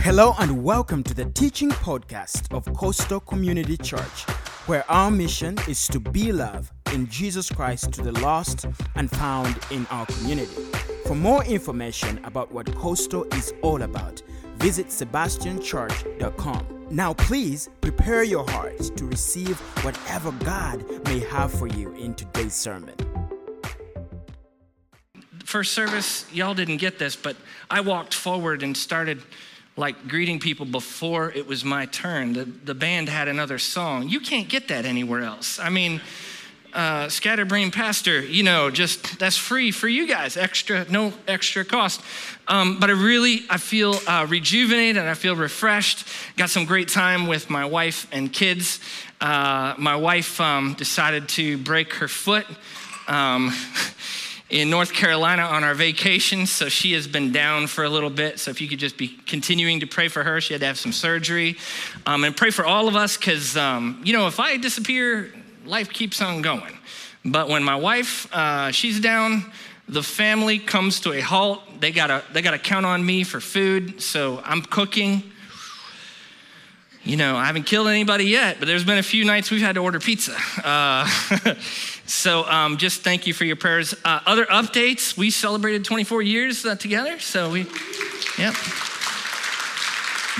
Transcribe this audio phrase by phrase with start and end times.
[0.00, 4.22] Hello and welcome to the teaching podcast of Coastal Community Church,
[4.66, 9.58] where our mission is to be love in Jesus Christ to the lost and found
[9.70, 10.62] in our community.
[11.06, 14.22] For more information about what Coastal is all about,
[14.56, 16.86] visit sebastianchurch.com.
[16.90, 22.54] Now, please prepare your heart to receive whatever God may have for you in today's
[22.54, 22.94] sermon.
[25.44, 27.36] First service, y'all didn't get this, but
[27.70, 29.22] I walked forward and started
[29.76, 32.32] like greeting people before it was my turn.
[32.32, 34.08] The, the band had another song.
[34.08, 35.58] You can't get that anywhere else.
[35.58, 36.00] I mean,
[36.72, 42.02] uh, Scatterbrain Pastor, you know, just that's free for you guys, extra, no extra cost.
[42.48, 46.06] Um, but I really, I feel uh, rejuvenated and I feel refreshed.
[46.36, 48.80] Got some great time with my wife and kids.
[49.20, 52.46] Uh, my wife um, decided to break her foot.
[53.08, 53.52] Um,
[54.48, 58.38] in North Carolina on our vacation, so she has been down for a little bit.
[58.38, 60.78] So if you could just be continuing to pray for her, she had to have
[60.78, 61.56] some surgery,
[62.06, 65.32] um, and pray for all of us because um, you know if I disappear,
[65.64, 66.78] life keeps on going.
[67.24, 69.50] But when my wife uh, she's down,
[69.88, 71.60] the family comes to a halt.
[71.80, 75.24] They gotta they gotta count on me for food, so I'm cooking.
[77.02, 79.76] You know, I haven't killed anybody yet, but there's been a few nights we've had
[79.76, 80.36] to order pizza.
[80.64, 81.08] Uh,
[82.06, 83.94] So um, just thank you for your prayers.
[84.04, 87.18] Uh, other updates, we celebrated 24 years uh, together.
[87.18, 87.66] So we,
[88.38, 88.54] yep.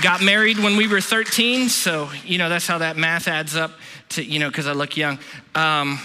[0.01, 1.69] Got married when we were 13.
[1.69, 3.71] So, you know, that's how that math adds up
[4.09, 5.19] to, you know, because I look young.
[5.55, 5.99] Um,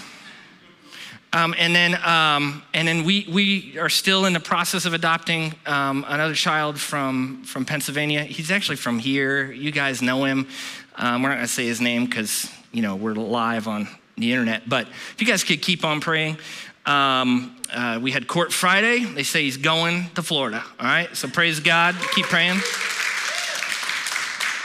[1.31, 5.53] um, and then, um, and then we, we are still in the process of adopting
[5.65, 8.23] um, another child from, from Pennsylvania.
[8.23, 9.51] He's actually from here.
[9.51, 10.47] You guys know him.
[10.95, 14.31] Um, we're not going to say his name because, you know, we're live on the
[14.31, 14.67] internet.
[14.67, 16.37] But if you guys could keep on praying.
[16.85, 19.05] Um, uh, we had court Friday.
[19.05, 20.63] They say he's going to Florida.
[20.79, 21.15] All right.
[21.15, 21.95] So praise God.
[22.13, 22.59] Keep praying.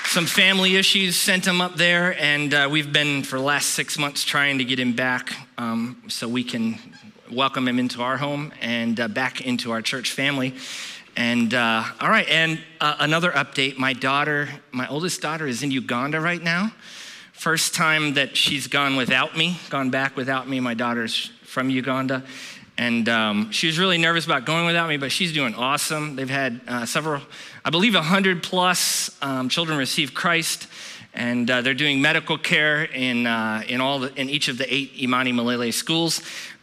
[0.08, 3.98] Some family issues sent him up there, and uh, we've been for the last six
[3.98, 6.78] months trying to get him back um, so we can
[7.30, 10.54] welcome him into our home and uh, back into our church family.
[11.14, 15.70] And uh, all right, and uh, another update my daughter, my oldest daughter, is in
[15.70, 16.72] Uganda right now.
[17.38, 20.58] First time that she's gone without me, gone back without me.
[20.58, 22.24] My daughter's from Uganda.
[22.76, 26.16] And um, she was really nervous about going without me, but she's doing awesome.
[26.16, 27.22] They've had uh, several,
[27.64, 30.66] I believe, 100 plus um, children receive Christ.
[31.14, 34.74] And uh, they're doing medical care in, uh, in, all the, in each of the
[34.74, 36.20] eight Imani Milele schools.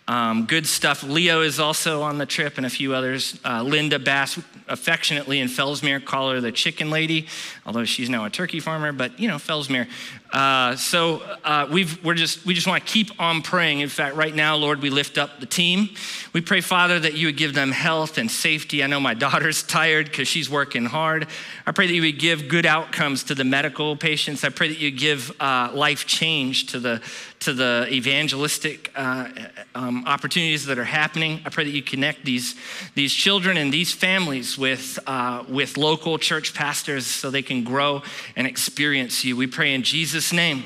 [0.07, 1.01] Um, good stuff.
[1.01, 3.39] Leo is also on the trip and a few others.
[3.43, 7.27] Uh, Linda Bass, affectionately in Fellsmere, call her the chicken lady,
[7.65, 9.87] although she's now a turkey farmer, but you know, Fellsmere.
[10.31, 13.79] Uh, so uh, we've, we're just, we just want to keep on praying.
[13.79, 15.89] In fact, right now, Lord, we lift up the team.
[16.33, 18.83] We pray, Father, that you would give them health and safety.
[18.83, 21.27] I know my daughter's tired because she's working hard.
[21.65, 24.43] I pray that you would give good outcomes to the medical patients.
[24.43, 27.01] I pray that you give uh, life change to the,
[27.39, 29.29] to the evangelistic uh,
[29.73, 31.41] um, opportunities that are happening.
[31.45, 32.55] I pray that you connect these,
[32.95, 38.01] these children and these families with, uh, with local church pastors so they can grow
[38.35, 39.37] and experience you.
[39.37, 40.63] We pray in Jesus' name.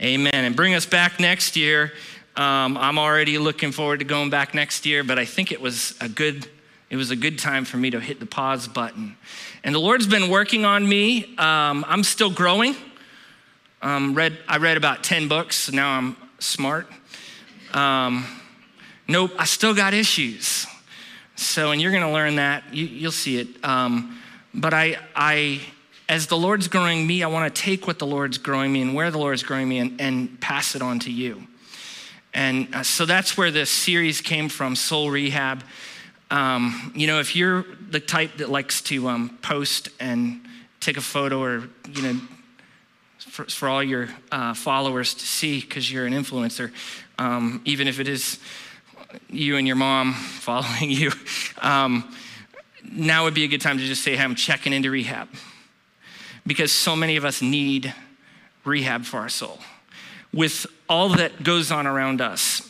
[0.00, 0.34] Amen.
[0.34, 1.92] And bring us back next year.
[2.36, 5.96] Um, I'm already looking forward to going back next year, but I think it was
[6.00, 6.48] a good
[6.90, 9.16] it was a good time for me to hit the pause button.
[9.62, 11.36] And the Lord's been working on me.
[11.36, 12.76] Um, I'm still growing.
[13.82, 16.86] Um, read, I read about 10 books, so now I'm smart.
[17.74, 18.24] Um,
[19.06, 20.66] nope, I still got issues.
[21.36, 22.74] So, and you're going to learn that.
[22.74, 23.48] You, will see it.
[23.62, 24.18] Um,
[24.54, 25.60] but I, I,
[26.08, 28.94] as the Lord's growing me, I want to take what the Lord's growing me and
[28.94, 31.46] where the Lord's growing me and, and pass it on to you.
[32.32, 35.62] And uh, so that's where this series came from, Soul Rehab.
[36.30, 40.40] Um, you know, if you're the type that likes to um, post and
[40.80, 42.20] take a photo or, you know,
[43.18, 46.70] for, for all your uh, followers to see because you're an influencer,
[47.18, 48.38] um, even if it is
[49.28, 51.10] you and your mom following you,
[51.60, 52.14] um,
[52.90, 55.28] now would be a good time to just say, hey, I'm checking into rehab.
[56.48, 57.94] Because so many of us need
[58.64, 59.58] rehab for our soul.
[60.32, 62.68] With all that goes on around us,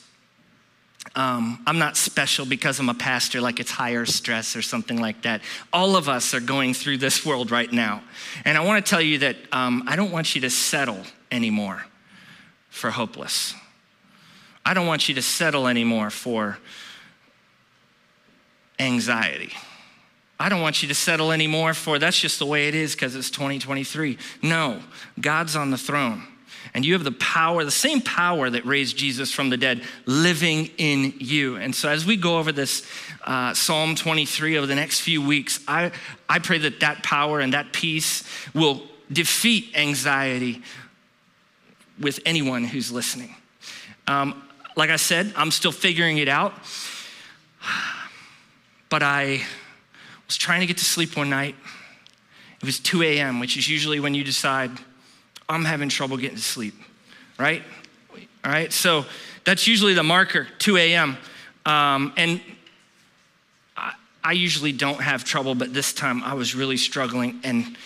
[1.14, 5.22] um, I'm not special because I'm a pastor, like it's higher stress or something like
[5.22, 5.40] that.
[5.72, 8.02] All of us are going through this world right now.
[8.44, 11.00] And I want to tell you that um, I don't want you to settle
[11.32, 11.84] anymore
[12.69, 13.54] for hopeless.
[14.64, 16.58] I don't want you to settle anymore for
[18.78, 19.52] anxiety.
[20.40, 23.17] I don't want you to settle anymore for that's just the way it is because
[23.17, 24.19] it's 2023.
[24.43, 24.81] No,
[25.20, 26.23] God's on the throne.
[26.75, 30.70] And you have the power, the same power that raised Jesus from the dead, living
[30.76, 31.56] in you.
[31.56, 32.87] And so, as we go over this
[33.25, 35.93] uh, Psalm 23 over the next few weeks, I,
[36.29, 38.23] I pray that that power and that peace
[38.55, 40.62] will defeat anxiety
[41.99, 43.35] with anyone who's listening.
[44.06, 44.43] Um,
[44.76, 46.52] like I said, I'm still figuring it out.
[48.90, 49.43] But I
[50.28, 51.56] was trying to get to sleep one night.
[52.60, 54.70] It was 2 a.m., which is usually when you decide,
[55.48, 56.75] I'm having trouble getting to sleep,
[57.38, 57.62] right?
[58.44, 59.06] All right, so
[59.44, 61.16] that's usually the marker, 2 a.m.
[61.64, 62.40] Um, and
[63.76, 67.76] I, I usually don't have trouble, but this time I was really struggling, and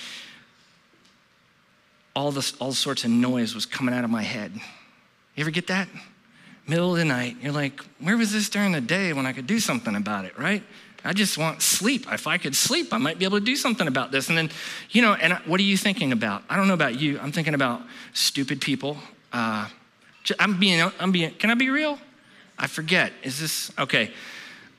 [2.16, 4.52] all this, all sorts of noise was coming out of my head.
[4.54, 5.88] You ever get that?
[6.66, 9.46] Middle of the night, you're like, where was this during the day when I could
[9.46, 10.62] do something about it, right?
[11.04, 12.06] I just want sleep.
[12.10, 14.28] If I could sleep, I might be able to do something about this.
[14.28, 14.50] And then,
[14.90, 16.44] you know, and what are you thinking about?
[16.48, 17.18] I don't know about you.
[17.18, 17.82] I'm thinking about
[18.12, 18.96] stupid people.
[19.32, 19.68] Uh,
[20.38, 21.98] I'm being, I'm being, can I be real?
[22.58, 23.12] I forget.
[23.24, 24.12] Is this, okay.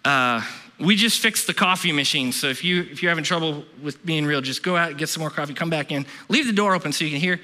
[0.06, 0.42] Uh,
[0.80, 2.32] we just fixed the coffee machine.
[2.32, 5.10] So if, you, if you're having trouble with being real, just go out, and get
[5.10, 7.40] some more coffee, come back in, leave the door open so you can hear.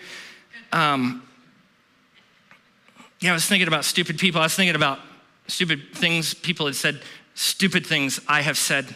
[0.71, 1.27] Um,
[3.19, 4.39] yeah, I was thinking about stupid people.
[4.39, 4.99] I was thinking about
[5.47, 7.01] stupid things people had said
[7.39, 8.93] stupid things I have said.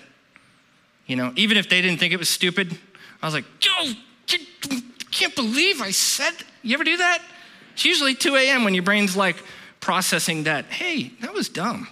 [1.07, 2.77] You know, even if they didn't think it was stupid,
[3.21, 3.93] I was like, yo,
[5.11, 7.21] can't believe I said, you ever do that?
[7.71, 8.65] It's usually 2 a.m.
[8.65, 9.37] when your brain's like
[9.79, 11.87] processing that, hey, that was dumb.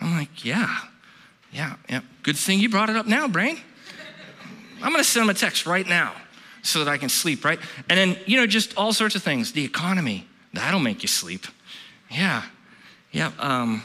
[0.00, 0.78] I'm like, yeah,
[1.50, 2.02] yeah, yeah.
[2.22, 3.58] Good thing you brought it up now, brain.
[4.80, 6.14] I'm gonna send them a text right now
[6.62, 7.58] so that I can sleep, right?
[7.88, 9.52] And then, you know, just all sorts of things.
[9.52, 11.46] The economy, that'll make you sleep.
[12.10, 12.44] Yeah,
[13.10, 13.32] yeah.
[13.40, 13.82] Um,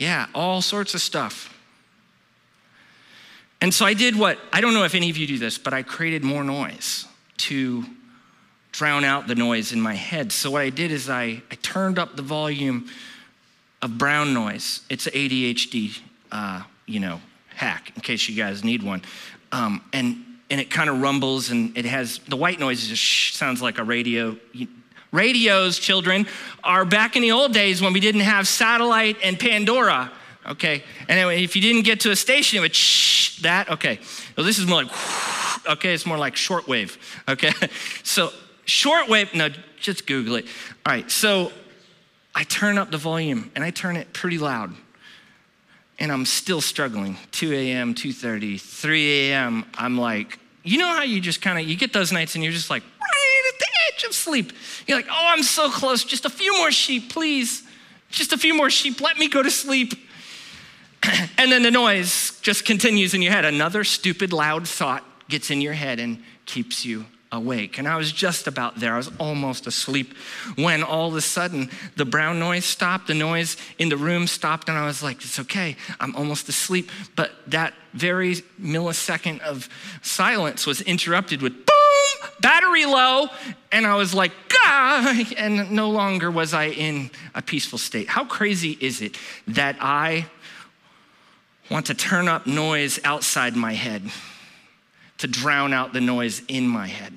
[0.00, 1.54] yeah, all sorts of stuff.
[3.60, 5.74] And so I did what, I don't know if any of you do this, but
[5.74, 7.06] I created more noise
[7.36, 7.84] to
[8.72, 10.32] drown out the noise in my head.
[10.32, 12.88] So what I did is I, I turned up the volume
[13.82, 14.80] of brown noise.
[14.88, 16.00] It's an ADHD,
[16.32, 19.02] uh, you know, hack in case you guys need one.
[19.52, 23.62] Um, and and it kind of rumbles and it has the white noise just sounds
[23.62, 24.36] like a radio
[25.12, 26.26] Radios, children,
[26.62, 30.12] are back in the old days when we didn't have satellite and Pandora.
[30.46, 33.68] Okay, and if you didn't get to a station, it would shh that.
[33.70, 33.98] Okay,
[34.36, 34.92] well this is more like
[35.68, 36.96] okay, it's more like shortwave.
[37.28, 37.50] Okay,
[38.02, 38.30] so
[38.66, 39.34] shortwave.
[39.34, 39.48] No,
[39.80, 40.46] just Google it.
[40.86, 41.52] All right, so
[42.34, 44.74] I turn up the volume and I turn it pretty loud,
[45.98, 47.16] and I'm still struggling.
[47.32, 49.66] 2 a.m., 2:30, 3 a.m.
[49.76, 52.52] I'm like, you know how you just kind of you get those nights and you're
[52.52, 52.82] just like
[54.06, 54.52] of sleep.
[54.86, 56.04] You're like, oh, I'm so close.
[56.04, 57.62] Just a few more sheep, please.
[58.10, 59.00] Just a few more sheep.
[59.00, 59.94] Let me go to sleep.
[61.38, 63.44] and then the noise just continues in your head.
[63.44, 67.78] Another stupid, loud thought gets in your head and keeps you awake.
[67.78, 68.94] And I was just about there.
[68.94, 70.14] I was almost asleep
[70.56, 74.68] when all of a sudden the brown noise stopped, the noise in the room stopped,
[74.68, 75.76] and I was like, it's okay.
[76.00, 76.90] I'm almost asleep.
[77.14, 79.68] But that very millisecond of
[80.02, 81.79] silence was interrupted with boom,
[82.40, 83.28] battery low.
[83.72, 84.32] And I was like,
[84.64, 88.08] ah, and no longer was I in a peaceful state.
[88.08, 89.16] How crazy is it
[89.48, 90.26] that I
[91.70, 94.10] want to turn up noise outside my head
[95.18, 97.14] to drown out the noise in my head?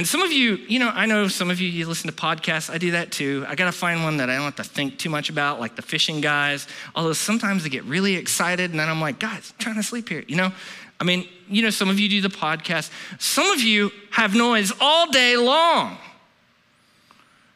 [0.00, 2.70] And some of you, you know, I know some of you, you listen to podcasts.
[2.70, 3.44] I do that too.
[3.46, 5.76] I got to find one that I don't have to think too much about, like
[5.76, 6.66] the fishing guys.
[6.94, 10.08] Although sometimes they get really excited, and then I'm like, guys, I'm trying to sleep
[10.08, 10.52] here, you know?
[10.98, 12.90] I mean, you know, some of you do the podcast.
[13.18, 15.98] Some of you have noise all day long.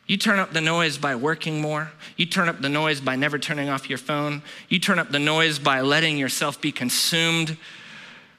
[0.06, 1.92] You turn up the noise by working more.
[2.18, 4.42] You turn up the noise by never turning off your phone.
[4.68, 7.56] You turn up the noise by letting yourself be consumed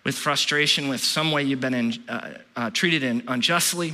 [0.06, 3.94] with frustration with some way you've been in, uh, uh, treated in unjustly.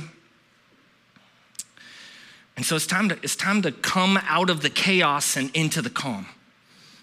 [2.56, 5.80] And so it's time, to, it's time to come out of the chaos and into
[5.80, 6.26] the calm.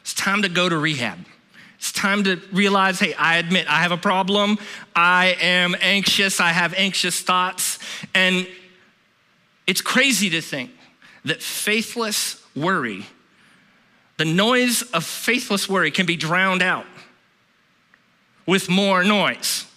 [0.01, 1.17] It's time to go to rehab.
[1.79, 4.59] It's time to realize hey, I admit I have a problem.
[4.95, 6.39] I am anxious.
[6.39, 7.79] I have anxious thoughts.
[8.13, 8.47] And
[9.65, 10.71] it's crazy to think
[11.25, 13.07] that faithless worry,
[14.17, 16.85] the noise of faithless worry, can be drowned out
[18.49, 19.67] with more noise.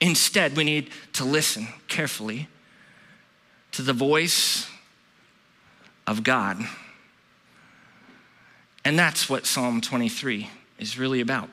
[0.00, 2.48] Instead, we need to listen carefully
[3.70, 4.68] to the voice
[6.08, 6.58] of God.
[8.84, 10.50] And that's what Psalm 23
[10.80, 11.48] is really about.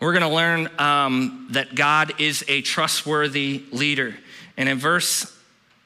[0.00, 4.14] We're going to learn um, that God is a trustworthy leader.
[4.56, 5.36] And in verse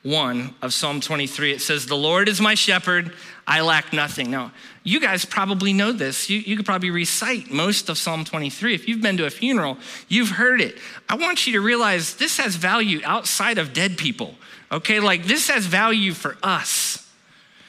[0.07, 1.51] 1 of Psalm 23.
[1.51, 3.13] It says, The Lord is my shepherd,
[3.47, 4.31] I lack nothing.
[4.31, 6.29] Now, you guys probably know this.
[6.29, 8.75] You, you could probably recite most of Psalm 23.
[8.75, 10.79] If you've been to a funeral, you've heard it.
[11.09, 14.35] I want you to realize this has value outside of dead people,
[14.73, 14.99] okay?
[14.99, 17.09] Like this has value for us.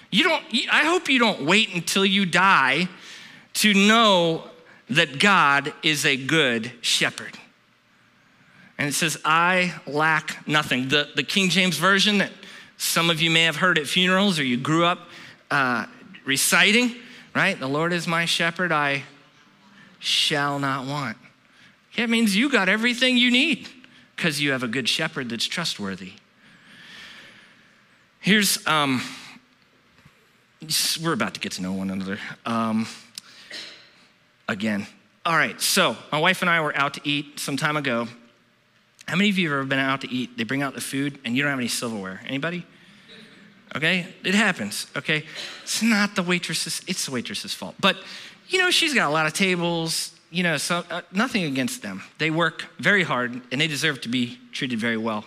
[0.10, 2.88] You don't, I hope you don't wait until you die
[3.56, 4.50] to know
[4.90, 7.38] that God is a good shepherd.
[8.78, 10.88] And it says, I lack nothing.
[10.88, 12.32] The, the King James Version that
[12.78, 15.07] some of you may have heard at funerals or you grew up
[15.52, 15.86] uh,
[16.26, 16.96] reciting,
[17.36, 17.60] right?
[17.60, 19.04] The Lord is my shepherd, I
[20.00, 21.18] shall not want.
[21.96, 23.68] It means you got everything you need
[24.16, 26.14] because you have a good shepherd that's trustworthy.
[28.20, 29.02] Here's, um,
[31.02, 32.20] we're about to get to know one another.
[32.46, 32.88] Um,
[34.48, 34.86] again.
[35.26, 38.08] All right, so my wife and I were out to eat some time ago
[39.08, 40.38] how many of you have ever been out to eat?
[40.38, 42.22] They bring out the food and you don't have any silverware.
[42.26, 42.66] Anybody?
[43.78, 44.88] Okay, it happens.
[44.98, 45.24] Okay,
[45.62, 46.82] it's not the waitress's.
[46.88, 47.76] It's the waitress's fault.
[47.80, 47.98] But
[48.48, 50.14] you know, she's got a lot of tables.
[50.32, 52.02] You know, so uh, nothing against them.
[52.18, 55.26] They work very hard and they deserve to be treated very well.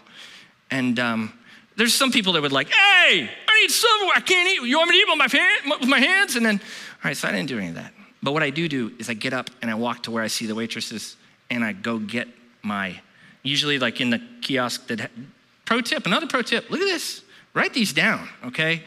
[0.70, 1.32] And um,
[1.76, 4.16] there's some people that would like, hey, I need silverware.
[4.16, 4.68] I can't eat.
[4.68, 5.32] You want me to eat with
[5.64, 6.36] my, with my hands?
[6.36, 7.94] And then, all right, so I didn't do any of that.
[8.22, 10.26] But what I do do is I get up and I walk to where I
[10.26, 11.16] see the waitresses
[11.48, 12.28] and I go get
[12.62, 13.00] my
[13.42, 15.10] usually like in the kiosk that
[15.64, 17.22] pro tip another pro tip look at this
[17.54, 18.82] write these down okay?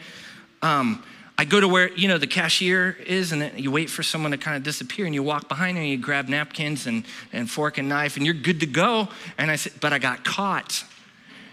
[0.62, 1.02] Um,
[1.36, 4.38] i go to where you know the cashier is and you wait for someone to
[4.38, 7.88] kind of disappear and you walk behind and you grab napkins and, and fork and
[7.88, 9.08] knife and you're good to go.
[9.38, 10.84] And i said but i got caught.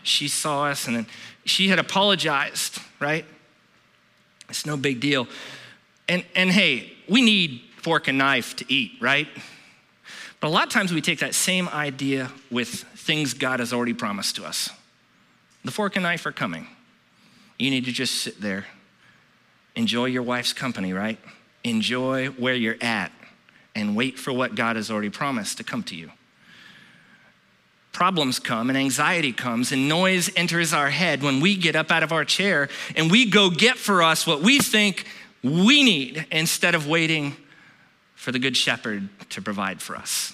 [0.04, 1.08] She saw us and then
[1.46, 3.26] she had apologized right?
[4.50, 5.28] It's no big deal.
[6.08, 9.28] And and hey we need fork and knife to eat right?
[10.40, 13.94] But a lot of times we take that same idea with things God has already
[13.94, 14.72] promised to us.
[15.64, 16.68] The fork and knife are coming.
[17.62, 18.66] You need to just sit there.
[19.76, 21.20] Enjoy your wife's company, right?
[21.64, 23.12] Enjoy where you're at
[23.76, 26.10] and wait for what God has already promised to come to you.
[27.92, 32.02] Problems come and anxiety comes and noise enters our head when we get up out
[32.02, 35.06] of our chair and we go get for us what we think
[35.44, 37.36] we need instead of waiting
[38.16, 40.34] for the Good Shepherd to provide for us.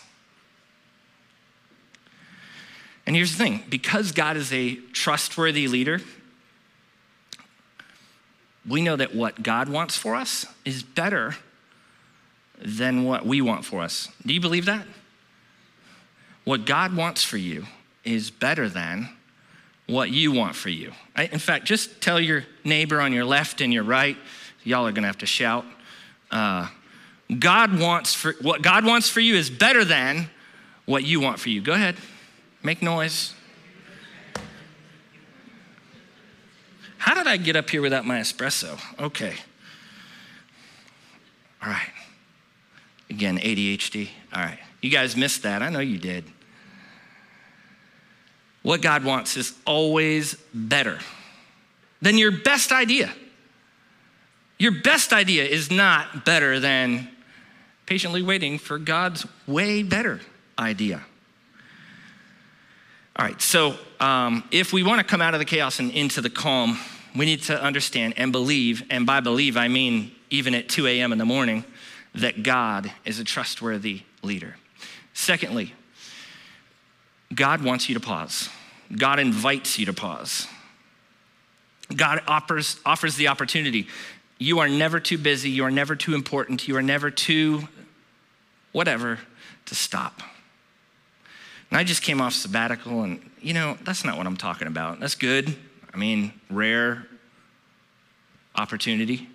[3.05, 5.99] And here's the thing because God is a trustworthy leader,
[8.67, 11.35] we know that what God wants for us is better
[12.59, 14.09] than what we want for us.
[14.25, 14.85] Do you believe that?
[16.43, 17.65] What God wants for you
[18.03, 19.09] is better than
[19.85, 20.91] what you want for you.
[21.17, 24.17] In fact, just tell your neighbor on your left and your right,
[24.63, 25.65] y'all are gonna have to shout.
[26.29, 26.67] Uh,
[27.39, 30.29] God wants for what God wants for you is better than
[30.85, 31.61] what you want for you.
[31.61, 31.95] Go ahead.
[32.63, 33.33] Make noise.
[37.07, 38.77] How did I get up here without my espresso?
[38.99, 39.33] Okay.
[41.63, 41.89] All right.
[43.09, 44.09] Again, ADHD.
[44.33, 44.59] All right.
[44.81, 45.61] You guys missed that.
[45.61, 46.25] I know you did.
[48.61, 50.99] What God wants is always better
[52.01, 53.13] than your best idea.
[54.59, 57.07] Your best idea is not better than
[57.85, 60.19] patiently waiting for God's way better
[60.59, 61.05] idea.
[63.15, 66.19] All right, so um, if we want to come out of the chaos and into
[66.19, 66.77] the calm,
[67.17, 71.11] we need to understand and believe, and by believe, I mean even at 2 a.m.
[71.11, 71.63] in the morning,
[72.15, 74.55] that God is a trustworthy leader.
[75.13, 75.73] Secondly,
[77.33, 78.49] God wants you to pause.
[78.95, 80.47] God invites you to pause.
[81.95, 83.87] God offers, offers the opportunity.
[84.37, 87.67] You are never too busy, you are never too important, you are never too
[88.71, 89.19] whatever
[89.65, 90.21] to stop.
[91.69, 94.99] And I just came off sabbatical, and you know, that's not what I'm talking about.
[94.99, 95.55] That's good.
[95.97, 97.07] I mean, rare
[98.53, 99.27] opportunity.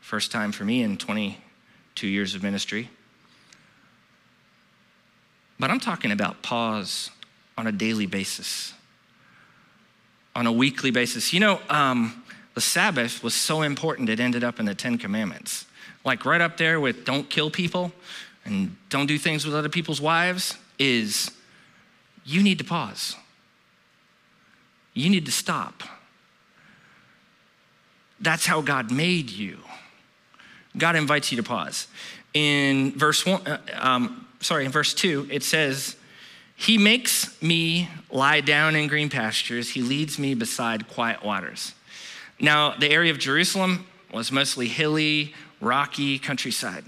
[0.00, 2.88] First time for me in 22 years of ministry.
[5.60, 7.10] But I'm talking about pause
[7.58, 8.72] on a daily basis,
[10.34, 11.34] on a weekly basis.
[11.34, 15.66] You know, um, the Sabbath was so important, it ended up in the Ten Commandments.
[16.02, 17.92] Like right up there with don't kill people
[18.46, 21.30] and don't do things with other people's wives, is
[22.24, 23.16] you need to pause.
[24.94, 25.82] You need to stop.
[28.20, 29.58] That's how God made you.
[30.76, 31.88] God invites you to pause.
[32.34, 35.96] In verse one, uh, um, sorry, in verse two, it says,
[36.54, 39.70] He makes me lie down in green pastures.
[39.70, 41.74] He leads me beside quiet waters.
[42.38, 46.84] Now, the area of Jerusalem was mostly hilly, rocky countryside.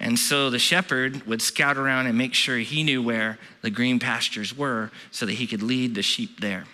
[0.00, 3.98] And so the shepherd would scout around and make sure he knew where the green
[3.98, 6.64] pastures were so that he could lead the sheep there.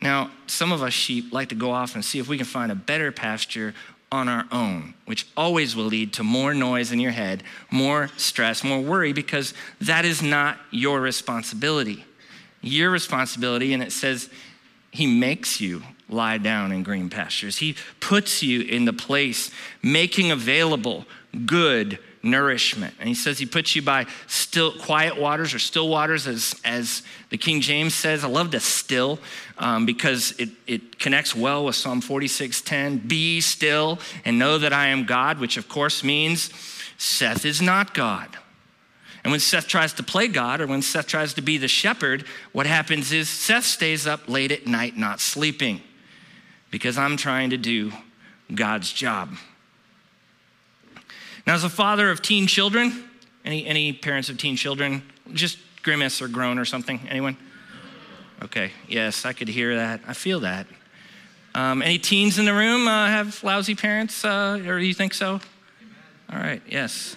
[0.00, 2.70] Now, some of us sheep like to go off and see if we can find
[2.70, 3.74] a better pasture
[4.10, 8.64] on our own, which always will lead to more noise in your head, more stress,
[8.64, 12.04] more worry, because that is not your responsibility.
[12.62, 14.30] Your responsibility, and it says,
[14.90, 17.58] He makes you lie down in green pastures.
[17.58, 19.50] He puts you in the place,
[19.82, 21.04] making available
[21.44, 21.98] good
[22.30, 22.94] nourishment.
[22.98, 27.02] And he says he puts you by still quiet waters or still waters, as, as
[27.30, 28.24] the King James says.
[28.24, 29.18] I love the still
[29.58, 33.08] um, because it, it connects well with Psalm 46:10.
[33.08, 36.50] Be still and know that I am God, which of course means
[36.96, 38.36] Seth is not God.
[39.24, 42.24] And when Seth tries to play God or when Seth tries to be the shepherd,
[42.52, 45.82] what happens is Seth stays up late at night not sleeping
[46.70, 47.92] because I'm trying to do
[48.54, 49.30] God's job.
[51.48, 53.04] Now, as a father of teen children,
[53.42, 55.02] any, any parents of teen children,
[55.32, 57.00] just grimace or groan or something?
[57.08, 57.38] Anyone?
[58.42, 60.02] Okay, yes, I could hear that.
[60.06, 60.66] I feel that.
[61.54, 65.14] Um, any teens in the room uh, have lousy parents, uh, or do you think
[65.14, 65.40] so?
[66.30, 67.16] All right, yes.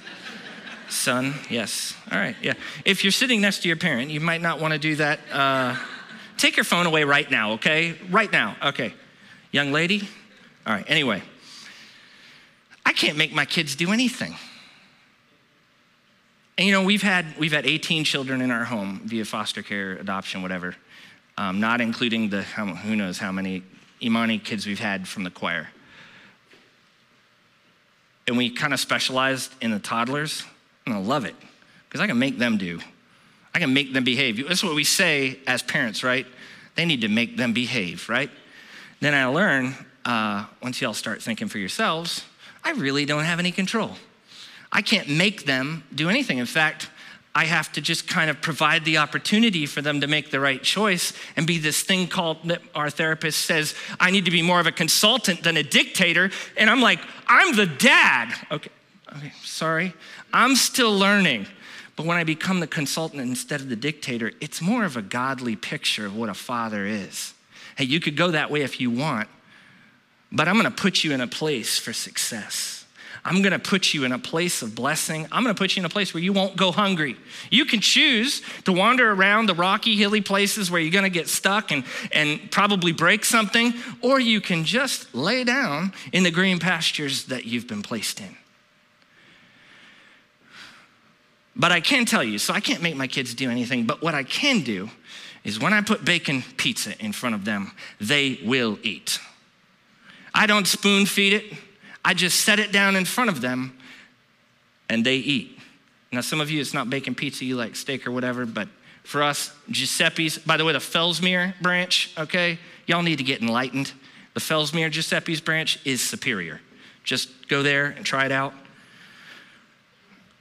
[0.87, 1.93] Son, yes.
[2.09, 2.53] All right, yeah.
[2.85, 5.19] If you're sitting next to your parent, you might not want to do that.
[5.29, 5.75] Uh,
[6.37, 7.97] take your phone away right now, okay?
[8.09, 8.93] Right now, okay.
[9.51, 10.07] Young lady?
[10.65, 11.21] All right, anyway.
[12.91, 14.35] I can't make my kids do anything.
[16.57, 19.93] And you know, we've had, we've had 18 children in our home via foster care,
[19.93, 20.75] adoption, whatever,
[21.37, 23.63] um, not including the who knows how many
[24.03, 25.69] Imani kids we've had from the choir.
[28.27, 30.43] And we kind of specialized in the toddlers,
[30.85, 31.35] and I love it
[31.87, 32.81] because I can make them do.
[33.55, 34.45] I can make them behave.
[34.45, 36.25] That's what we say as parents, right?
[36.75, 38.31] They need to make them behave, right?
[38.99, 42.25] Then I learn uh, once y'all start thinking for yourselves,
[42.63, 43.95] I really don't have any control.
[44.71, 46.37] I can't make them do anything.
[46.37, 46.89] In fact,
[47.33, 50.61] I have to just kind of provide the opportunity for them to make the right
[50.61, 54.67] choice and be this thing called our therapist says, I need to be more of
[54.67, 56.29] a consultant than a dictator.
[56.57, 58.33] And I'm like, I'm the dad.
[58.51, 58.69] Okay,
[59.15, 59.93] okay, sorry.
[60.33, 61.47] I'm still learning.
[61.95, 65.55] But when I become the consultant instead of the dictator, it's more of a godly
[65.55, 67.33] picture of what a father is.
[67.77, 69.29] Hey, you could go that way if you want,
[70.31, 72.85] but I'm gonna put you in a place for success.
[73.23, 75.27] I'm gonna put you in a place of blessing.
[75.31, 77.15] I'm gonna put you in a place where you won't go hungry.
[77.51, 81.71] You can choose to wander around the rocky, hilly places where you're gonna get stuck
[81.71, 87.25] and, and probably break something, or you can just lay down in the green pastures
[87.25, 88.35] that you've been placed in.
[91.55, 94.15] But I can tell you, so I can't make my kids do anything, but what
[94.15, 94.89] I can do
[95.43, 99.19] is when I put bacon pizza in front of them, they will eat.
[100.41, 101.53] I don't spoon feed it.
[102.03, 103.77] I just set it down in front of them
[104.89, 105.59] and they eat.
[106.11, 108.67] Now, some of you, it's not bacon pizza, you like steak or whatever, but
[109.03, 112.57] for us, Giuseppe's, by the way, the Fellsmere branch, okay?
[112.87, 113.93] Y'all need to get enlightened.
[114.33, 116.59] The Fellsmere Giuseppe's branch is superior.
[117.03, 118.55] Just go there and try it out.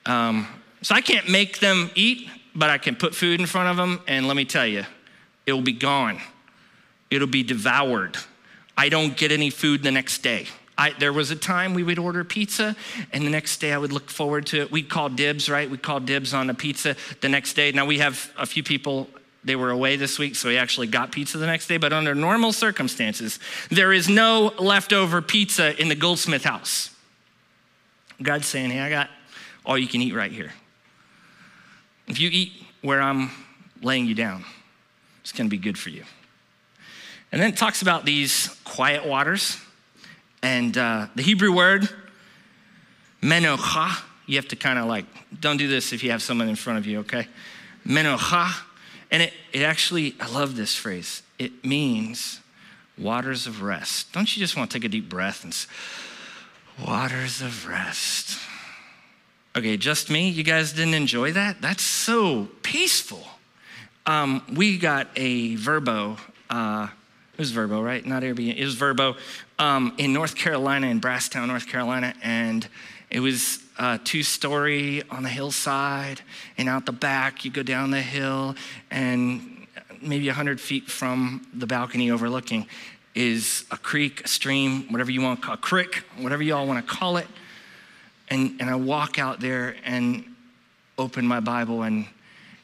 [0.07, 0.49] Um,
[0.81, 4.01] so I can't make them eat, but I can put food in front of them,
[4.09, 4.87] and let me tell you,
[5.45, 6.19] it will be gone.
[7.11, 8.17] It'll be devoured.
[8.81, 10.47] I don't get any food the next day.
[10.79, 12.75] I, there was a time we would order pizza,
[13.13, 14.73] and the next day I would look forward to it.
[14.73, 15.71] We'd call dibs, right?
[15.71, 17.73] We'd call dibs on the pizza the next day.
[17.73, 19.11] Now we have a few people,
[19.45, 21.77] they were away this week, so we actually got pizza the next day.
[21.77, 23.39] But under normal circumstances,
[23.69, 26.89] there is no leftover pizza in the Goldsmith house.
[28.23, 29.11] God's saying, hey, I got
[29.67, 30.53] all you can eat right here.
[32.09, 33.31] If you eat where I'm
[33.83, 34.43] laying you down,
[35.21, 36.05] it's gonna be good for you.
[37.33, 39.59] And then it talks about these quiet waters.
[40.43, 41.89] And uh, the Hebrew word,
[43.23, 45.05] menocha, you have to kind of like,
[45.41, 47.29] don't do this if you have someone in front of you, okay?
[47.87, 48.51] Menocha.
[49.11, 51.23] And it, it actually, I love this phrase.
[51.39, 52.41] It means
[52.97, 54.13] waters of rest.
[54.13, 55.69] Don't you just want to take a deep breath and say,
[56.85, 58.39] waters of rest?
[59.57, 60.29] Okay, just me?
[60.29, 61.61] You guys didn't enjoy that?
[61.61, 63.27] That's so peaceful.
[64.07, 66.19] Um, we got a Vrbo.
[66.49, 66.89] uh,
[67.41, 68.05] was Vrbo, right?
[68.05, 68.55] Not Airbnb.
[68.55, 69.17] It was Vrbo
[69.59, 72.69] um, in North Carolina, in Brasstown, North Carolina, and
[73.09, 76.21] it was a two-story on the hillside,
[76.59, 78.57] and out the back, you go down the hill,
[78.91, 79.67] and
[80.03, 82.67] maybe 100 feet from the balcony overlooking
[83.15, 86.67] is a creek, a stream, whatever you want to call a creek, whatever you all
[86.67, 87.27] want to call it.
[88.29, 90.27] And, and I walk out there and
[90.99, 92.07] open my Bible and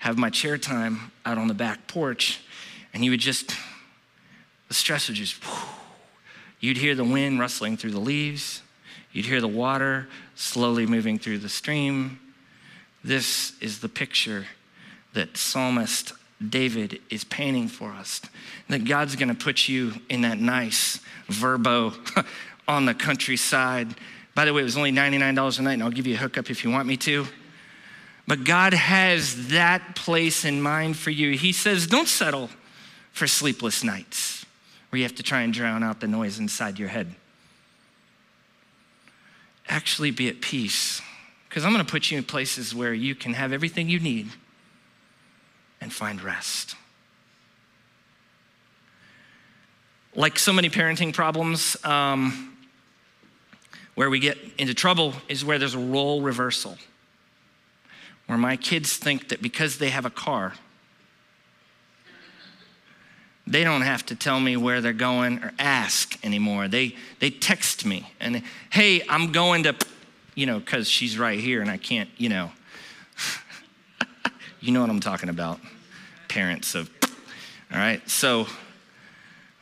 [0.00, 2.42] have my chair time out on the back porch,
[2.92, 3.56] and you would just
[4.68, 5.68] the stress would just, whew.
[6.60, 8.62] you'd hear the wind rustling through the leaves,
[9.12, 12.18] you'd hear the water slowly moving through the stream.
[13.04, 14.46] This is the picture
[15.14, 16.12] that psalmist
[16.46, 18.20] David is painting for us.
[18.68, 22.26] That God's gonna put you in that nice Vrbo
[22.68, 23.94] on the countryside.
[24.34, 26.50] By the way, it was only $99 a night, and I'll give you a hookup
[26.50, 27.26] if you want me to.
[28.26, 31.38] But God has that place in mind for you.
[31.38, 32.50] He says, don't settle
[33.12, 34.35] for sleepless nights
[34.90, 37.14] where you have to try and drown out the noise inside your head.
[39.68, 41.02] Actually, be at peace
[41.48, 44.28] because I'm going to put you in places where you can have everything you need
[45.80, 46.76] and find rest.
[50.14, 52.56] Like so many parenting problems, um,
[53.96, 56.76] where we get into trouble is where there's a role reversal.
[58.26, 60.52] Where my kids think that because they have a car,
[63.46, 66.66] they don't have to tell me where they're going or ask anymore.
[66.66, 69.74] They, they text me and, hey, I'm going to,
[70.34, 72.50] you know, because she's right here and I can't, you know.
[74.60, 75.60] you know what I'm talking about.
[76.28, 76.90] Parents of,
[77.72, 78.08] all right?
[78.10, 78.46] So,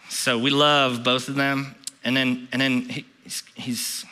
[0.09, 1.75] so we love both of them.
[2.05, 3.05] And then, and then he,
[3.55, 4.07] he's,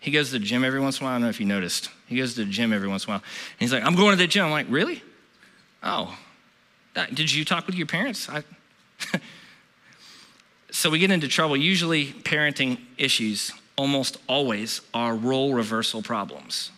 [0.00, 1.12] he goes to the gym every once in a while.
[1.12, 1.90] I don't know if you noticed.
[2.06, 3.22] He goes to the gym every once in a while.
[3.22, 4.46] And he's like, I'm going to the gym.
[4.46, 5.02] I'm like, really?
[5.82, 6.16] Oh,
[6.96, 8.28] uh, did you talk with your parents?
[8.28, 8.42] I,
[10.70, 11.56] so we get into trouble.
[11.56, 16.70] Usually, parenting issues almost always are role reversal problems.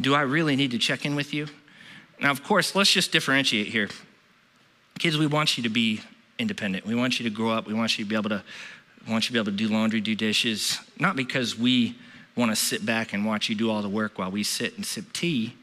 [0.00, 1.46] Do I really need to check in with you?
[2.20, 3.88] Now, of course, let's just differentiate here.
[4.98, 6.00] Kids, we want you to be
[6.38, 6.86] independent.
[6.86, 7.66] We want you to grow up.
[7.66, 8.42] We want you to be able to,
[9.08, 11.96] want you to be able to do laundry, do dishes, not because we
[12.34, 14.84] want to sit back and watch you do all the work while we sit and
[14.84, 15.54] sip tea.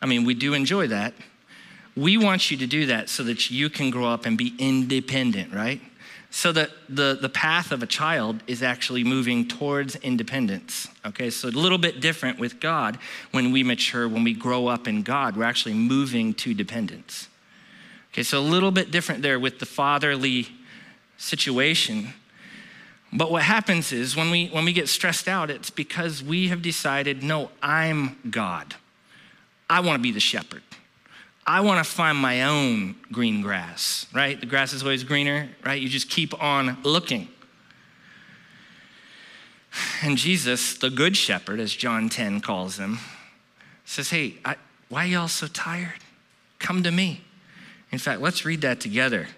[0.00, 1.14] I mean, we do enjoy that.
[1.96, 5.52] We want you to do that so that you can grow up and be independent,
[5.52, 5.80] right?
[6.30, 10.88] So that the, the path of a child is actually moving towards independence.
[11.06, 12.98] Okay, so a little bit different with God
[13.30, 17.28] when we mature, when we grow up in God, we're actually moving to dependence.
[18.12, 20.48] Okay, so a little bit different there with the fatherly
[21.16, 22.08] situation.
[23.12, 26.60] But what happens is when we when we get stressed out, it's because we have
[26.60, 28.74] decided, no, I'm God.
[29.70, 30.62] I want to be the shepherd.
[31.46, 34.38] I want to find my own green grass, right?
[34.38, 35.80] The grass is always greener, right?
[35.80, 37.28] You just keep on looking.
[40.02, 42.98] And Jesus, the good shepherd, as John 10 calls him,
[43.84, 44.56] says, Hey, I,
[44.88, 46.00] why are y'all so tired?
[46.58, 47.20] Come to me.
[47.92, 49.28] In fact, let's read that together.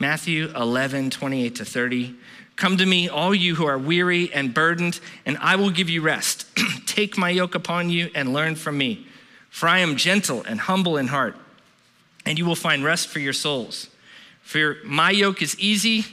[0.00, 2.16] Matthew 11, 28 to 30.
[2.56, 6.02] Come to me, all you who are weary and burdened, and I will give you
[6.02, 6.46] rest.
[6.86, 9.06] Take my yoke upon you and learn from me
[9.58, 11.34] for I am gentle and humble in heart,
[12.24, 13.88] and you will find rest for your souls.
[14.40, 16.04] For my yoke is easy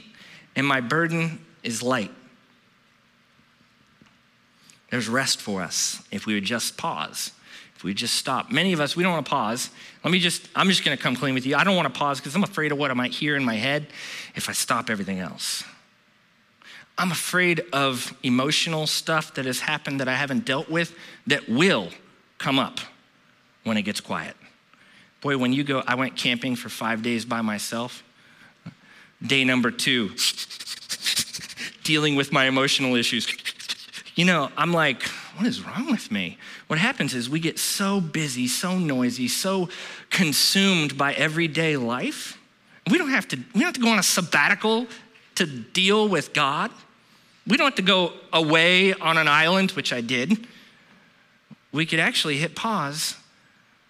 [0.56, 2.10] and my burden is light.
[4.90, 7.30] There's rest for us if we would just pause,
[7.76, 8.50] if we just stop.
[8.50, 9.70] Many of us, we don't want to pause.
[10.02, 11.54] Let me just, I'm just going to come clean with you.
[11.54, 13.54] I don't want to pause because I'm afraid of what I might hear in my
[13.54, 13.86] head
[14.34, 15.62] if I stop everything else.
[16.98, 20.96] I'm afraid of emotional stuff that has happened that I haven't dealt with
[21.28, 21.90] that will
[22.38, 22.80] come up
[23.66, 24.36] when it gets quiet.
[25.20, 28.04] Boy, when you go, I went camping for five days by myself.
[29.26, 30.12] Day number two,
[31.82, 33.26] dealing with my emotional issues.
[34.14, 35.02] You know, I'm like,
[35.36, 36.38] what is wrong with me?
[36.68, 39.68] What happens is we get so busy, so noisy, so
[40.10, 42.38] consumed by everyday life.
[42.88, 44.86] We don't have to, we don't have to go on a sabbatical
[45.36, 46.70] to deal with God.
[47.48, 50.46] We don't have to go away on an island, which I did.
[51.72, 53.16] We could actually hit pause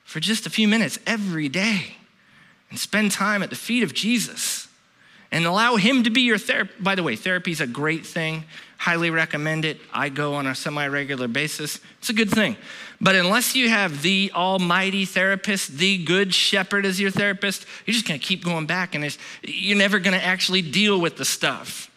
[0.07, 1.97] for just a few minutes every day
[2.71, 4.69] and spend time at the feet of Jesus
[5.33, 6.83] and allow Him to be your therapist.
[6.83, 8.45] By the way, therapy is a great thing.
[8.79, 9.81] Highly recommend it.
[9.93, 11.81] I go on a semi regular basis.
[11.99, 12.57] It's a good thing.
[13.01, 18.07] But unless you have the almighty therapist, the good shepherd as your therapist, you're just
[18.07, 21.91] going to keep going back and you're never going to actually deal with the stuff.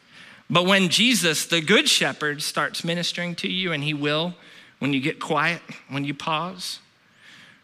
[0.49, 4.33] But when Jesus, the good shepherd, starts ministering to you, and He will,
[4.79, 6.79] when you get quiet, when you pause,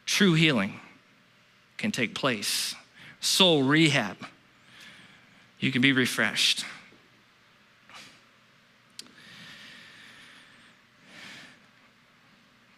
[0.06, 0.80] True healing
[1.78, 2.76] can take place.
[3.20, 4.18] Soul rehab,
[5.60, 6.66] you can be refreshed.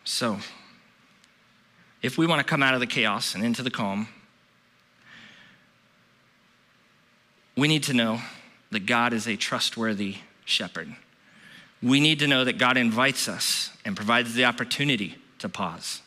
[0.04, 0.38] So,
[2.02, 4.08] if we want to come out of the chaos and into the calm,
[7.58, 8.22] we need to know
[8.72, 10.96] that God is a trustworthy shepherd.
[11.84, 16.02] We need to know that God invites us and provides the opportunity to pause.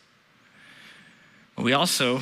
[1.62, 2.20] We also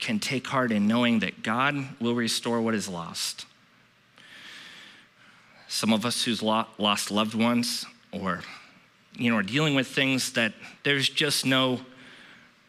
[0.00, 3.46] can take heart in knowing that God will restore what is lost.
[5.68, 8.40] Some of us who's lost loved ones or
[9.14, 11.80] you know are dealing with things that there's just no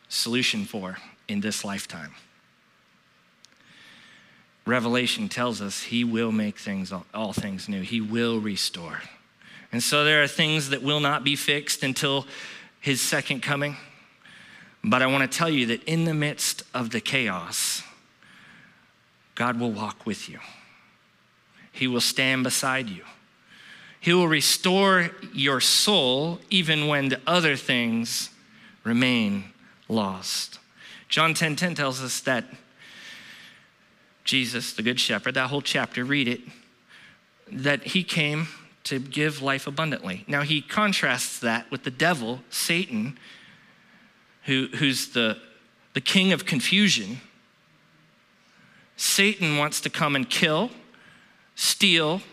[0.10, 2.13] solution for in this lifetime.
[4.65, 7.82] Revelation tells us he will make things all things new.
[7.82, 9.02] He will restore.
[9.72, 12.28] And so there are things that will not be fixed until
[12.80, 13.78] his second coming.
[14.84, 17.84] But I want to tell you that in the midst of the chaos,
[19.36, 20.39] God will walk with you.
[21.72, 23.04] He will stand beside you.
[24.00, 28.30] He will restore your soul even when the other things
[28.84, 29.46] remain
[29.88, 30.60] lost.
[31.10, 32.46] John 10:10 10, 10 tells us that
[34.24, 36.42] Jesus, the good shepherd, that whole chapter, read it,
[37.52, 38.48] that he came
[38.84, 40.24] to give life abundantly.
[40.28, 43.18] Now he contrasts that with the devil, Satan,
[44.49, 45.38] who, who's the,
[45.93, 47.21] the king of confusion.
[48.97, 50.71] Satan wants to come and kill,
[51.53, 52.23] steal,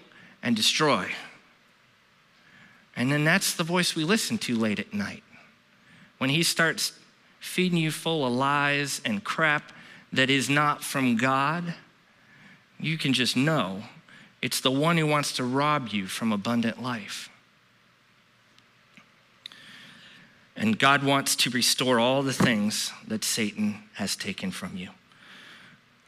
[0.43, 1.11] and destroy.
[2.97, 5.23] And then that's the voice we listen to late at night.
[6.17, 6.99] When he starts
[7.39, 9.73] feeding you full of lies and crap
[10.11, 11.75] that is not from God,
[12.81, 13.83] you can just know
[14.41, 17.29] it's the one who wants to rob you from abundant life.
[20.57, 24.89] And God wants to restore all the things that Satan has taken from you.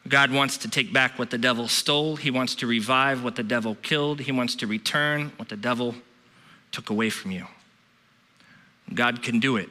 [0.09, 2.17] God wants to take back what the devil stole.
[2.17, 4.21] He wants to revive what the devil killed.
[4.21, 5.95] He wants to return what the devil
[6.73, 7.47] took away from you.
[8.95, 9.69] God can do it.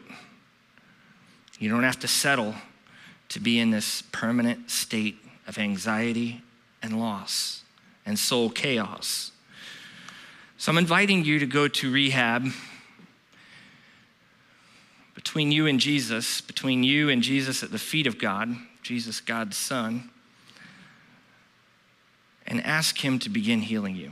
[1.60, 2.54] You don't have to settle
[3.30, 6.44] to be in this permanent state of anxiety
[6.84, 7.64] and loss
[8.06, 9.32] and soul chaos.
[10.58, 12.48] So I'm inviting you to go to rehab
[15.18, 19.58] between you and Jesus, between you and Jesus at the feet of God, Jesus, God's
[19.58, 20.12] Son,
[22.46, 24.12] and ask Him to begin healing you.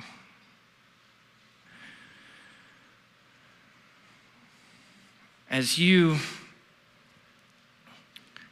[5.48, 6.18] As you,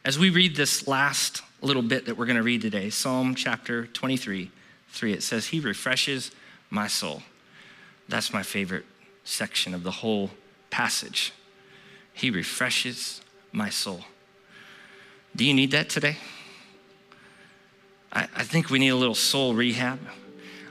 [0.06, 3.88] as we read this last little bit that we're going to read today, Psalm chapter
[3.88, 4.52] 23,
[4.89, 6.30] 3, it says, He refreshes
[6.70, 7.24] my soul.
[8.08, 8.86] That's my favorite
[9.24, 10.30] section of the whole
[10.70, 11.34] passage.
[12.13, 13.21] He refreshes
[13.52, 14.02] my soul.
[15.36, 16.17] Do you need that today?
[18.12, 19.99] I, I think we need a little soul rehab.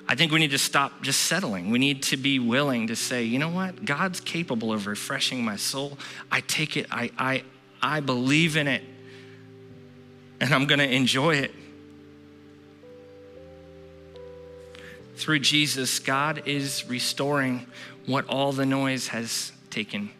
[0.08, 1.70] I think we need to stop just settling.
[1.70, 3.84] We need to be willing to say, you know what?
[3.84, 5.98] God's capable of refreshing my soul.
[6.30, 7.44] I take it, I, I,
[7.80, 8.82] I believe in it,
[10.40, 11.52] and I'm going to enjoy it.
[15.16, 17.66] Through Jesus, God is restoring
[18.06, 20.10] what all the noise has taken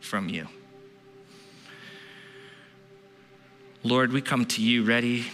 [0.00, 0.48] from you.
[3.82, 5.24] Lord, we come to you ready,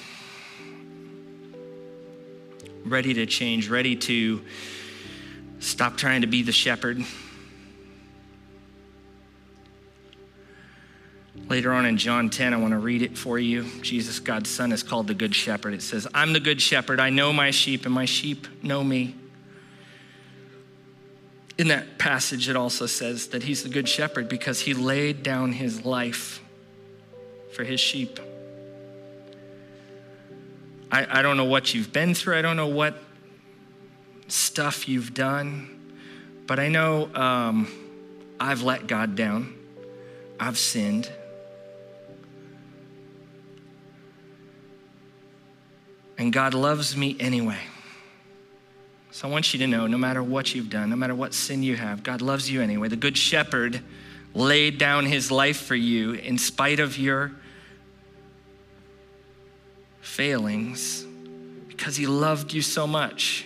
[2.84, 4.40] ready to change, ready to
[5.58, 7.04] stop trying to be the shepherd.
[11.48, 13.64] Later on in John 10, I want to read it for you.
[13.82, 15.74] Jesus, God's Son, is called the Good Shepherd.
[15.74, 17.00] It says, I'm the Good Shepherd.
[17.00, 19.16] I know my sheep, and my sheep know me.
[21.58, 25.50] In that passage, it also says that he's the Good Shepherd because he laid down
[25.50, 26.40] his life
[27.52, 28.20] for his sheep.
[30.90, 33.02] I, I don't know what you've been through, I don't know what
[34.28, 35.94] stuff you've done,
[36.46, 37.68] but I know um,
[38.38, 39.54] I've let God down,
[40.38, 41.10] I've sinned.
[46.18, 47.58] And God loves me anyway.
[49.10, 51.62] So I want you to know no matter what you've done, no matter what sin
[51.62, 52.88] you have, God loves you anyway.
[52.88, 53.80] The Good Shepherd
[54.34, 57.32] laid down his life for you in spite of your
[60.06, 61.04] failings
[61.68, 63.44] because he loved you so much.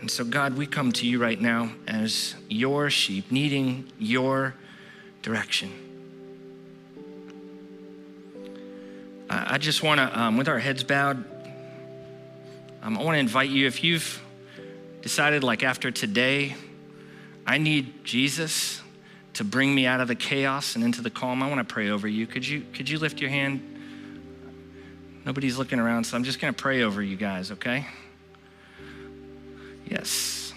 [0.00, 4.54] And so, God, we come to you right now as your sheep, needing your
[5.22, 5.70] direction.
[9.28, 11.24] I just want to, um, with our heads bowed,
[12.82, 14.20] um, I want to invite you if you've
[15.02, 16.56] decided, like after today,
[17.46, 18.79] I need Jesus
[19.40, 21.88] to bring me out of the chaos and into the calm, I want to pray
[21.88, 22.26] over you.
[22.26, 23.62] Could you could you lift your hand?
[25.24, 27.86] Nobody's looking around, so I'm just going to pray over you guys, okay?
[29.86, 30.52] Yes.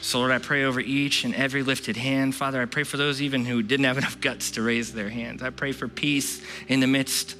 [0.00, 2.34] So, Lord, I pray over each and every lifted hand.
[2.34, 5.40] Father, I pray for those even who didn't have enough guts to raise their hands.
[5.40, 7.36] I pray for peace in the midst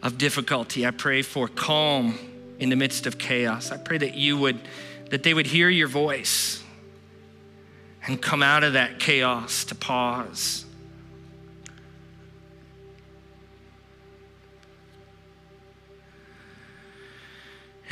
[0.00, 0.86] of difficulty.
[0.86, 2.16] I pray for calm
[2.60, 3.72] in the midst of chaos.
[3.72, 4.60] I pray that you would,
[5.10, 6.61] that they would hear your voice
[8.06, 10.64] and come out of that chaos to pause.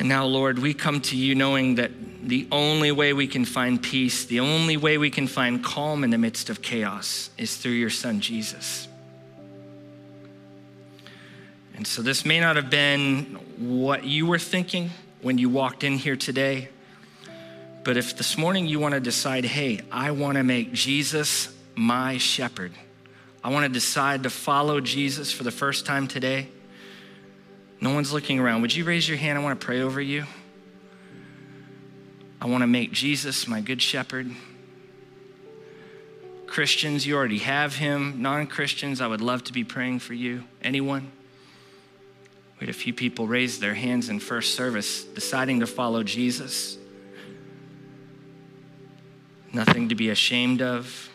[0.00, 1.90] And now, Lord, we come to you knowing that
[2.22, 6.08] the only way we can find peace, the only way we can find calm in
[6.08, 8.88] the midst of chaos is through your Son, Jesus.
[11.74, 15.98] And so this may not have been what you were thinking when you walked in
[15.98, 16.70] here today.
[17.82, 22.18] But if this morning you want to decide, hey, I want to make Jesus my
[22.18, 22.72] shepherd,
[23.42, 26.48] I want to decide to follow Jesus for the first time today,
[27.80, 28.60] no one's looking around.
[28.60, 29.38] Would you raise your hand?
[29.38, 30.26] I want to pray over you.
[32.38, 34.30] I want to make Jesus my good shepherd.
[36.46, 38.20] Christians, you already have him.
[38.20, 40.44] Non Christians, I would love to be praying for you.
[40.62, 41.10] Anyone?
[42.58, 46.76] We had a few people raise their hands in first service, deciding to follow Jesus.
[49.52, 51.10] Nothing to be ashamed of.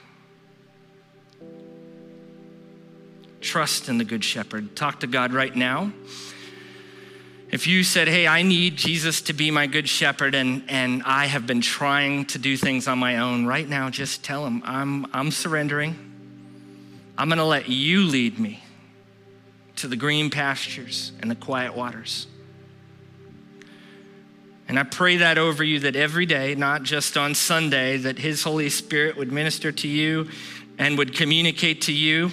[3.41, 4.75] Trust in the Good Shepherd.
[4.75, 5.91] Talk to God right now.
[7.51, 11.27] If you said, Hey, I need Jesus to be my good shepherd, and, and I
[11.27, 15.05] have been trying to do things on my own, right now, just tell him, I'm,
[15.13, 15.95] I'm surrendering.
[17.17, 18.61] I'm going to let you lead me
[19.77, 22.27] to the green pastures and the quiet waters.
[24.67, 28.43] And I pray that over you that every day, not just on Sunday, that His
[28.43, 30.29] Holy Spirit would minister to you
[30.77, 32.31] and would communicate to you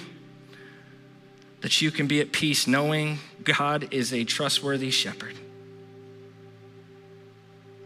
[1.61, 5.35] that you can be at peace knowing God is a trustworthy shepherd.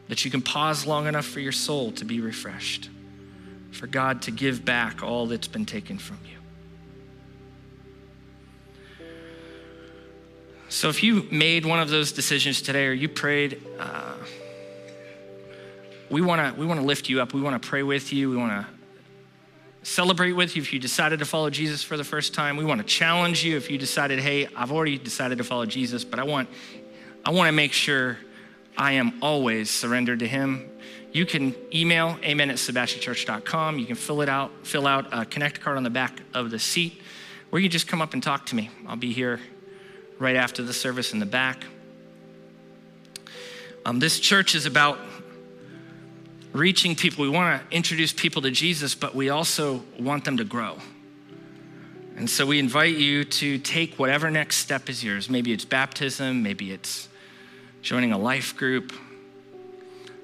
[0.07, 2.89] That you can pause long enough for your soul to be refreshed,
[3.71, 6.36] for God to give back all that's been taken from you.
[10.69, 14.15] So if you made one of those decisions today or you prayed, uh,
[16.09, 17.33] we want to we want to lift you up.
[17.33, 18.29] We want to pray with you.
[18.29, 18.67] We want to
[19.83, 22.57] celebrate with you if you decided to follow Jesus for the first time.
[22.57, 26.03] We want to challenge you if you decided, hey, I've already decided to follow Jesus,
[26.03, 26.49] but I want
[27.25, 28.17] I want to make sure
[28.77, 30.69] I am always surrendered to Him.
[31.13, 33.79] You can email amen at sebastianchurch.com.
[33.79, 36.59] You can fill it out, fill out a connect card on the back of the
[36.59, 37.01] seat,
[37.53, 38.69] or you just come up and talk to me.
[38.85, 39.39] I'll be here
[40.19, 41.65] right after the service in the back.
[43.85, 44.99] Um, this church is about
[46.53, 47.23] reaching people.
[47.23, 50.77] We want to introduce people to Jesus, but we also want them to grow.
[52.17, 55.29] And so we invite you to take whatever next step is yours.
[55.29, 57.07] Maybe it's baptism, maybe it's
[57.81, 58.91] joining a life group.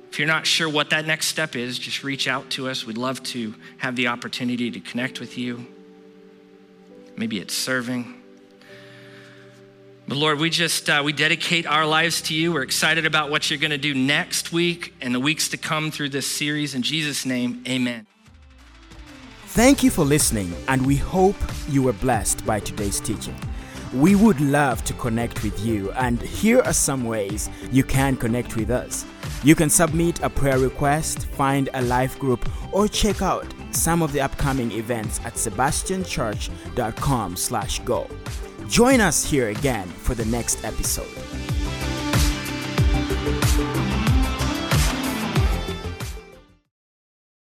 [0.10, 2.86] If you're not sure what that next step is, just reach out to us.
[2.86, 5.65] We'd love to have the opportunity to connect with you.
[7.15, 8.22] Maybe it's serving.
[10.15, 12.54] Lord, we just uh, we dedicate our lives to you.
[12.54, 15.91] We're excited about what you're going to do next week and the weeks to come
[15.91, 16.76] through this series.
[16.76, 18.06] In Jesus' name, Amen.
[19.47, 21.36] Thank you for listening, and we hope
[21.69, 23.36] you were blessed by today's teaching.
[23.93, 28.56] We would love to connect with you, and here are some ways you can connect
[28.56, 29.06] with us.
[29.43, 34.12] You can submit a prayer request, find a life group, or check out some of
[34.12, 38.10] the upcoming events at sebastianchurch.com/go.
[38.73, 41.33] Join us here again for the next episode.